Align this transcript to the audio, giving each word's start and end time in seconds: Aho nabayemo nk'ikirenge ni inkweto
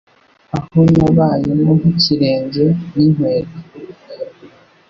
Aho 0.57 0.79
nabayemo 0.93 1.71
nk'ikirenge 1.79 2.65
ni 2.93 3.01
inkweto 3.07 3.57